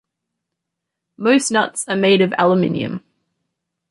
Most 1.15 1.51
nuts 1.51 1.87
are 1.87 1.95
made 1.95 2.21
of 2.21 2.33
aluminum. 2.39 3.03